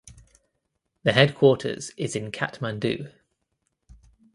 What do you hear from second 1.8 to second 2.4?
is in